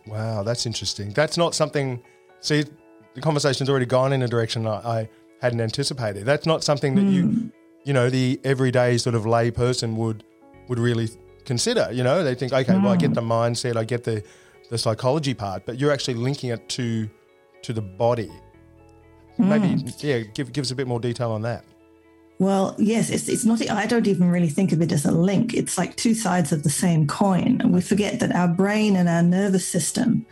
[0.06, 1.10] Wow, that's interesting.
[1.10, 2.02] That's not something.
[2.40, 2.64] See,
[3.14, 5.08] the conversation's already gone in a direction I, I
[5.42, 6.24] hadn't anticipated.
[6.24, 7.52] That's not something that you,
[7.84, 10.24] you know, the everyday sort of lay person would
[10.68, 11.08] would really
[11.44, 11.88] consider.
[11.90, 14.22] You know, they think, okay, well, I get the mindset, I get the
[14.70, 17.08] the psychology part, but you're actually linking it to
[17.62, 18.30] to the body.
[19.38, 21.64] Maybe, yeah, give give us a bit more detail on that.
[22.40, 25.54] Well, yes, it's, it's not, I don't even really think of it as a link.
[25.54, 27.60] It's like two sides of the same coin.
[27.60, 30.24] And we forget that our brain and our nervous system,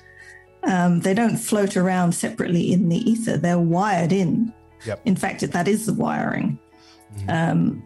[0.63, 4.53] um, they don't float around separately in the ether, they're wired in.
[4.85, 5.01] Yep.
[5.05, 6.59] In fact, that is the wiring.
[7.29, 7.85] Um,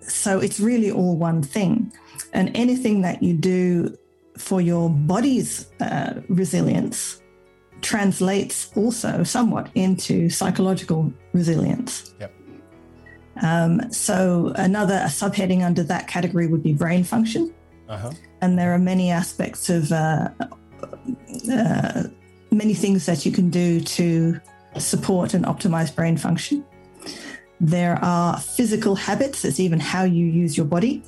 [0.00, 1.92] so it's really all one thing.
[2.34, 3.96] And anything that you do
[4.36, 7.22] for your body's uh, resilience
[7.82, 12.14] translates also somewhat into psychological resilience.
[12.20, 12.32] Yep.
[13.42, 17.52] Um, so another a subheading under that category would be brain function,
[17.88, 18.10] Uh huh.
[18.40, 20.28] and there are many aspects of uh,
[21.52, 22.02] uh,
[22.50, 24.40] many things that you can do to
[24.78, 26.64] support and optimize brain function.
[27.60, 29.44] There are physical habits.
[29.44, 31.02] It's even how you use your body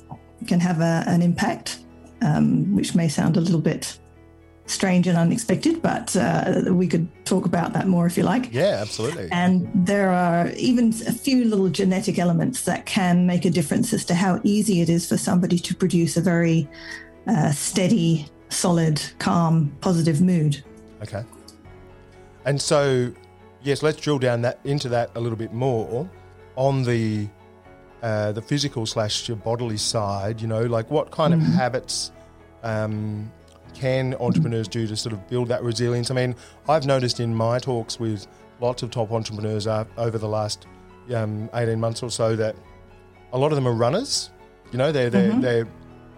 [0.47, 1.79] can have a, an impact,
[2.21, 3.99] um, which may sound a little bit
[4.69, 8.53] strange and unexpected, but uh, we could talk about that more if you like.
[8.53, 9.27] Yeah, absolutely.
[9.31, 14.05] And there are even a few little genetic elements that can make a difference as
[14.05, 16.69] to how easy it is for somebody to produce a very
[17.27, 20.63] uh, steady, solid, calm, positive mood.
[21.01, 21.23] Okay.
[22.45, 23.11] And so,
[23.63, 26.09] yes, let's drill down that into that a little bit more
[26.55, 27.27] on the
[28.01, 30.41] uh, the physical slash your bodily side.
[30.41, 32.11] You know, like what kind of habits
[32.63, 33.31] um,
[33.73, 36.11] can entrepreneurs do to sort of build that resilience?
[36.11, 36.35] I mean,
[36.67, 38.27] I've noticed in my talks with
[38.61, 40.65] lots of top entrepreneurs over the last
[41.13, 42.55] um, eighteen months or so that
[43.33, 44.31] a lot of them are runners.
[44.71, 45.41] You know, they're they're, Mhm.
[45.41, 45.67] they're,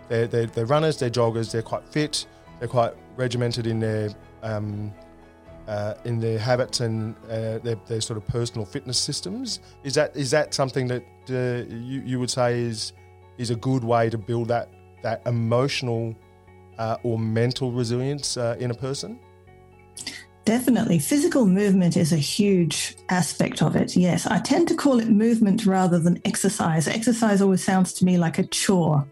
[0.09, 0.97] they're they're they're runners.
[0.97, 1.51] They're joggers.
[1.51, 2.25] They're quite fit.
[2.59, 4.09] They're quite regimented in their
[4.43, 4.91] um,
[5.67, 9.59] uh, in their habits and uh, their, their sort of personal fitness systems.
[9.83, 12.93] Is that is that something that uh, you you would say is
[13.37, 14.69] is a good way to build that
[15.03, 16.15] that emotional
[16.77, 19.19] uh, or mental resilience uh, in a person?
[20.45, 20.97] Definitely.
[20.99, 23.95] Physical movement is a huge aspect of it.
[23.95, 24.25] Yes.
[24.25, 26.87] I tend to call it movement rather than exercise.
[26.87, 29.07] Exercise always sounds to me like a chore,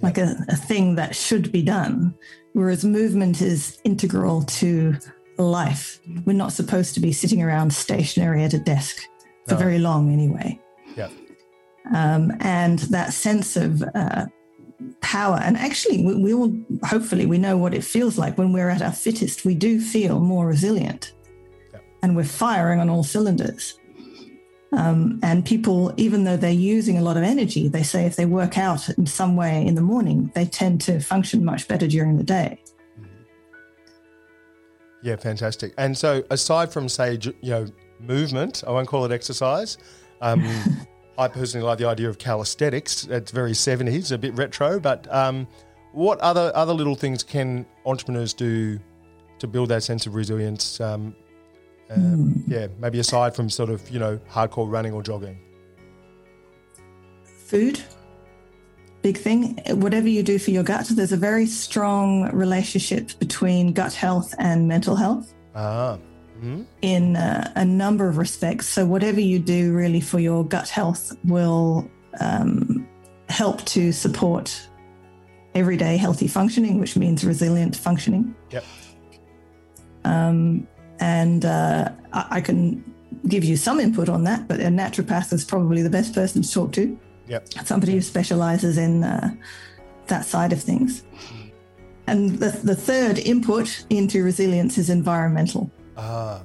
[0.00, 2.14] like a, a thing that should be done,
[2.54, 4.96] whereas movement is integral to
[5.36, 6.00] life.
[6.24, 9.02] We're not supposed to be sitting around stationary at a desk
[9.46, 9.60] for No.
[9.60, 10.58] very long, anyway.
[10.96, 11.08] Yeah.
[11.92, 14.26] Um, and that sense of uh,
[15.00, 15.40] power.
[15.42, 16.54] And actually, we, we all
[16.84, 19.44] hopefully we know what it feels like when we're at our fittest.
[19.44, 21.12] We do feel more resilient,
[22.02, 23.78] and we're firing on all cylinders.
[24.72, 28.24] Um, and people, even though they're using a lot of energy, they say if they
[28.24, 32.16] work out in some way in the morning, they tend to function much better during
[32.16, 32.58] the day.
[35.02, 35.74] Yeah, fantastic.
[35.76, 37.66] And so, aside from say, you know,
[38.00, 39.76] movement, I won't call it exercise.
[40.20, 40.42] Um,
[41.22, 43.04] I personally like the idea of calisthenics.
[43.04, 44.80] It's very seventies, a bit retro.
[44.80, 45.46] But um,
[45.92, 48.78] what other other little things can entrepreneurs do
[49.38, 50.80] to build that sense of resilience?
[50.80, 51.14] Um,
[51.90, 51.94] uh,
[52.46, 55.38] Yeah, maybe aside from sort of you know hardcore running or jogging.
[57.46, 57.80] Food,
[59.02, 59.60] big thing.
[59.68, 64.66] Whatever you do for your gut, there's a very strong relationship between gut health and
[64.66, 65.32] mental health.
[65.54, 65.98] Ah,
[66.42, 68.66] hmm in uh, a number of respects.
[68.66, 71.88] So, whatever you do really for your gut health will
[72.20, 72.86] um,
[73.28, 74.68] help to support
[75.54, 78.34] everyday healthy functioning, which means resilient functioning.
[78.50, 78.64] Yep.
[80.04, 80.66] Um,
[80.98, 82.84] and uh, I, I can
[83.28, 86.50] give you some input on that, but a naturopath is probably the best person to
[86.50, 86.98] talk to.
[87.28, 87.48] Yep.
[87.64, 89.34] Somebody who specializes in uh,
[90.08, 91.04] that side of things.
[92.06, 95.70] And the, the third input into resilience is environmental.
[95.96, 96.42] Ah,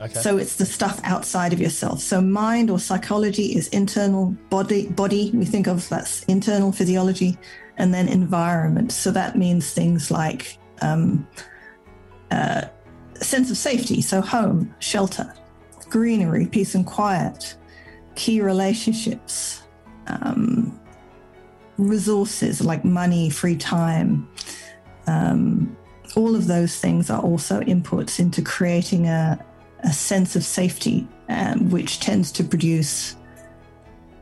[0.00, 0.20] okay.
[0.20, 2.00] So it's the stuff outside of yourself.
[2.00, 7.38] So mind or psychology is internal body body we think of that's internal physiology
[7.78, 8.92] and then environment.
[8.92, 11.26] So that means things like um,
[12.30, 12.62] uh,
[13.14, 15.32] sense of safety, so home, shelter,
[15.88, 17.56] greenery, peace and quiet,
[18.14, 19.62] key relationships,
[20.06, 20.78] um,
[21.78, 24.28] resources like money, free time.
[25.06, 25.76] Um,
[26.16, 29.44] all of those things are also inputs into creating a,
[29.80, 33.16] a sense of safety, um, which tends to produce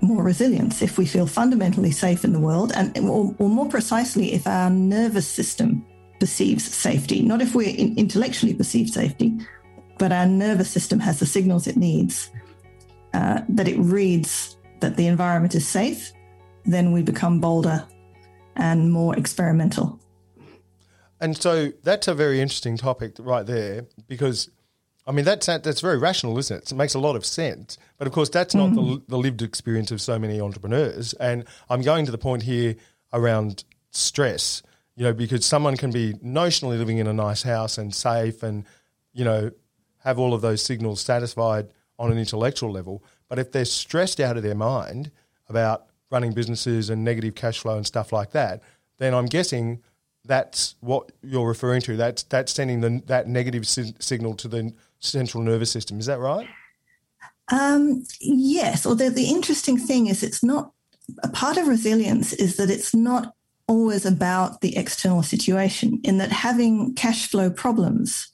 [0.01, 4.33] more resilience if we feel fundamentally safe in the world, and or, or more precisely,
[4.33, 5.85] if our nervous system
[6.21, 9.37] perceives safety, not if we in- intellectually perceive safety,
[9.99, 12.31] but our nervous system has the signals it needs
[13.15, 16.13] uh, that it reads that the environment is safe,
[16.65, 17.87] then we become bolder
[18.57, 19.99] and more experimental.
[21.21, 24.51] And so that's a very interesting topic right there because,
[25.07, 26.73] I mean, that's that's very rational, isn't it?
[26.73, 27.79] It makes a lot of sense.
[27.97, 29.11] But of course, that's not the, mm-hmm.
[29.11, 31.15] the lived experience of so many entrepreneurs.
[31.15, 32.77] And I'm going to the point here
[33.13, 34.63] around stress,
[34.95, 38.65] you know, because someone can be notionally living in a nice house and safe and,
[39.13, 39.51] you know,
[40.05, 43.03] have all of those signals satisfied on an intellectual level.
[43.29, 45.11] But if they're stressed out of their mind
[45.49, 48.63] about running businesses and negative cash flow and stuff like that,
[48.99, 49.83] then I'm guessing
[50.29, 51.97] that's what you're referring to.
[51.97, 55.99] That's that's sending the, that negative si- signal to the central nervous system.
[55.99, 56.47] Is that right?
[57.51, 58.87] Um, yes.
[58.87, 60.73] Although the interesting thing is, it's not
[61.23, 63.35] a part of resilience is that it's not
[63.67, 66.01] always about the external situation.
[66.05, 68.29] In that having cash flow problems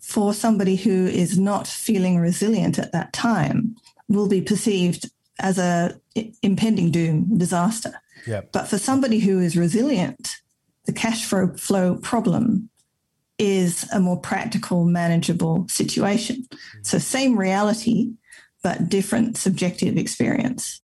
[0.00, 3.76] for somebody who is not feeling resilient at that time
[4.08, 6.00] will be perceived as a
[6.42, 8.00] impending doom disaster.
[8.26, 8.42] Yeah.
[8.52, 10.36] But for somebody who is resilient,
[10.86, 12.70] the cash flow problem
[13.38, 16.46] is a more practical, manageable situation.
[16.82, 18.12] So same reality,
[18.62, 20.80] but different subjective experience.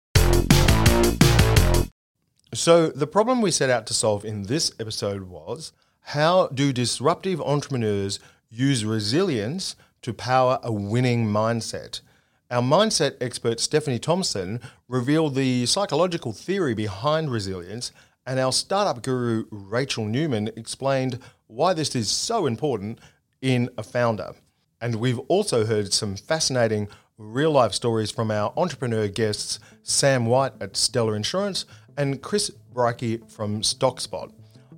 [2.55, 7.41] So the problem we set out to solve in this episode was how do disruptive
[7.41, 12.01] entrepreneurs use resilience to power a winning mindset?
[12.49, 17.91] Our mindset expert Stephanie Thompson revealed the psychological theory behind resilience,
[18.27, 22.99] and our startup guru Rachael Neumann explained why this is so important
[23.41, 24.33] in a founder.
[24.81, 30.53] And we've also heard some fascinating real life stories from our entrepreneur guests Sam White
[30.61, 31.64] at Stella Insurance
[31.97, 34.33] and Chris Brycki from StockSpot.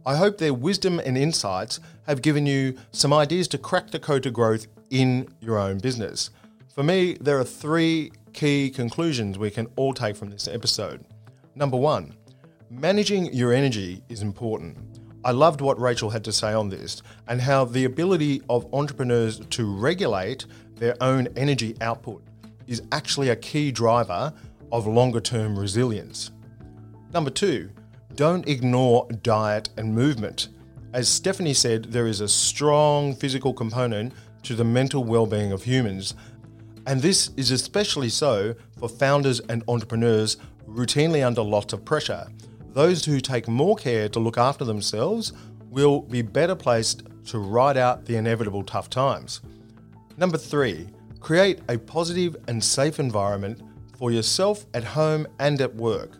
[0.06, 4.22] I hope their wisdom and insights have given you some ideas to crack the code
[4.22, 6.30] to growth in your own business.
[6.74, 11.04] For me, there are three key conclusions we can all take from this episode.
[11.56, 12.14] Number one,
[12.70, 14.76] managing your energy is important.
[15.24, 19.40] I loved what Rachael had to say on this and how the ability of entrepreneurs
[19.40, 20.46] to regulate
[20.76, 22.22] their own energy output
[22.66, 24.32] is actually a key driver
[24.70, 26.30] of longer term resilience.
[27.12, 27.70] Number two,
[28.14, 30.48] don't ignore diet and movement.
[30.92, 34.12] As Stephanie said, there is a strong physical component
[34.42, 36.14] to the mental well-being of humans,
[36.86, 42.28] and this is especially so for founders and entrepreneurs routinely under lots of pressure.
[42.72, 45.32] Those who take more care to look after themselves
[45.70, 49.40] will be better placed to ride out the inevitable tough times.
[50.16, 50.88] Number three,
[51.20, 53.60] create a positive and safe environment
[53.98, 56.18] for yourself at home and at work.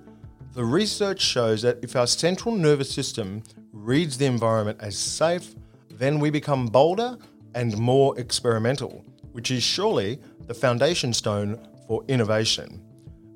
[0.54, 3.42] The research shows that if our central nervous system
[3.72, 5.54] reads the environment as safe,
[5.90, 7.16] then we become bolder
[7.54, 12.82] and more experimental, which is surely the foundation stone for innovation.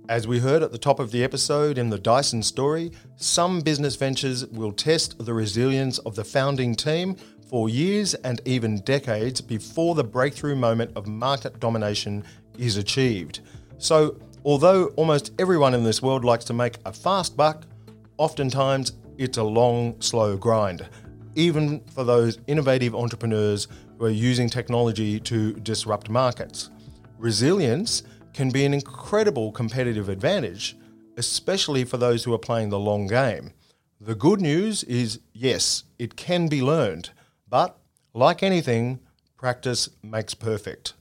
[0.09, 3.97] As we heard at the top of the episode in the Dyson story, some business
[3.97, 7.17] ventures will test the resilience of the founding team
[7.49, 12.25] for years and even decades before the breakthrough moment of market domination
[12.59, 13.41] is achieved.
[13.79, 17.65] So, Although almost everyone in this world likes to make a fast buck,
[18.19, 20.85] oftentimes it's a long, slow grind,
[21.37, 26.71] even for those innovative entrepreneurs who are using technology to disrupt markets.
[27.19, 28.03] Resilience
[28.33, 30.77] can be an incredible competitive advantage,
[31.17, 33.53] especially for those who are playing the long game.
[34.01, 37.11] The good news is yes, it can be learned,
[37.49, 37.79] but
[38.15, 39.01] like anything,
[39.37, 40.95] practice makes perfect.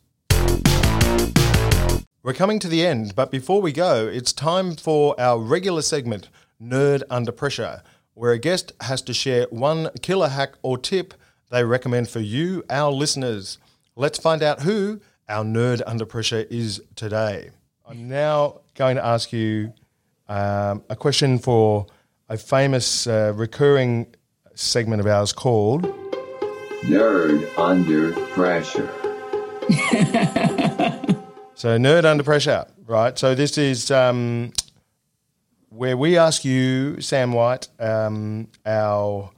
[2.23, 6.29] We're coming to the end, but before we go, it's time for our regular segment,
[6.61, 7.81] Nerd Under Pressure,
[8.13, 11.15] where a guest has to share one killer hack or tip
[11.49, 13.57] they recommend for you, our listeners.
[13.95, 15.01] Let's find out who
[15.31, 17.49] our Nerd Under Pressure is today.
[17.87, 19.73] I'm now going to ask you
[20.27, 21.87] um, a question for
[22.29, 24.13] a famous uh, recurring
[24.53, 25.83] segment of ours called
[26.83, 28.89] Nerd Under Pressure.
[31.61, 33.15] So, nerd under pressure, right?
[33.19, 34.51] So, this is um,
[35.69, 39.29] where we ask you, Sam White, um, our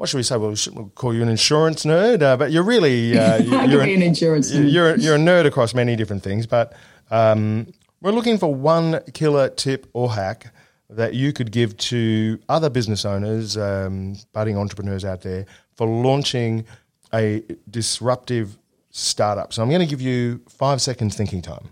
[0.00, 0.38] what should we say?
[0.38, 3.36] Well, we'll call you an insurance nerd, uh, but you're really uh,
[3.66, 4.50] you're, an, an, insurance.
[4.50, 6.72] You're you're a nerd across many different things, but
[7.10, 7.66] um,
[8.00, 10.54] we're looking for one killer tip or hack
[10.88, 15.44] that you could give to other business owners, um, budding entrepreneurs out there
[15.74, 16.64] for launching
[17.12, 18.56] a disruptive
[18.88, 19.52] startup.
[19.52, 21.68] So I'm going to give you five seconds thinking time.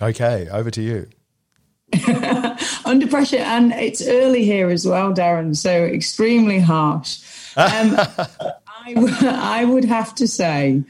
[0.00, 1.08] Okay, over to you.
[2.84, 7.20] Under pressure, and it's early here as well, Darren, so extremely harsh.
[7.56, 10.82] Um, I, w- I would have to say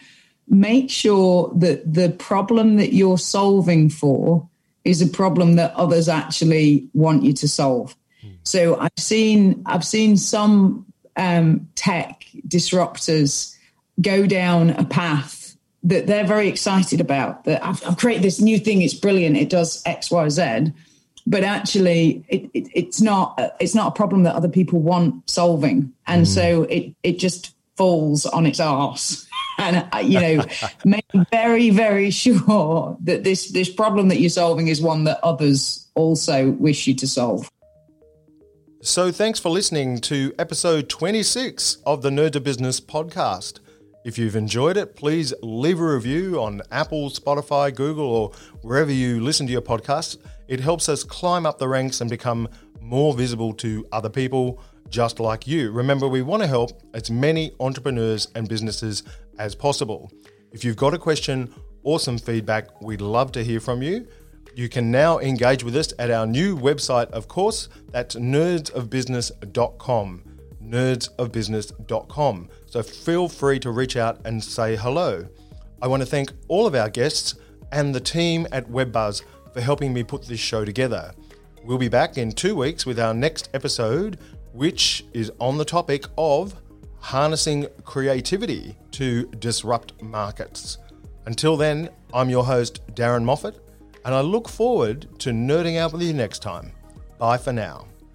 [0.48, 4.48] make sure that the problem that you're solving for
[4.84, 7.96] is a problem that others actually want you to solve.
[8.42, 10.86] So I've seen I've seen some
[11.16, 13.56] um, tech disruptors
[14.00, 17.44] go down a path that they're very excited about.
[17.44, 18.82] That I've, I've created this new thing.
[18.82, 19.36] It's brilliant.
[19.36, 20.72] It does X, Y, Z.
[21.26, 25.92] But actually, it, it, it's not it's not a problem that other people want solving,
[26.06, 29.26] and so it it just falls on its arse.
[29.58, 30.44] And uh, you know,
[30.86, 35.86] make very very sure that this this problem that you're solving is one that others
[35.94, 37.50] also wish you to solve.
[38.82, 43.60] So, thanks for listening to episode 26 of the Nerds of Business podcast.
[44.06, 49.20] If you've enjoyed it, please leave a review on Apple, Spotify, Google, or wherever you
[49.20, 50.16] listen to your podcasts.
[50.50, 52.48] It helps us climb up the ranks and become
[52.80, 55.70] more visible to other people just like you.
[55.70, 59.04] Remember, we want to help as many entrepreneurs and businesses
[59.38, 60.10] as possible.
[60.50, 64.08] If you've got a question or some feedback, we'd love to hear from you.
[64.56, 67.68] You can now engage with us at our new website, of course.
[67.92, 70.24] That's nerdsofbusiness.com.
[70.64, 72.48] Nerdsofbusiness.com.
[72.66, 75.28] So feel free to reach out and say hello.
[75.80, 77.36] I want to thank all of our guests
[77.70, 79.22] and the team at WebBuzz
[79.52, 81.12] for helping me put this show together.
[81.64, 84.18] We'll be back in two weeks with our next episode,
[84.52, 86.54] which is on the topic of
[86.98, 90.78] harnessing creativity to disrupt markets.
[91.26, 93.60] Until then, I'm your host, Darren Moffat
[94.04, 96.72] and I look forward to nerding out with you next time.
[97.18, 97.89] Bye for now.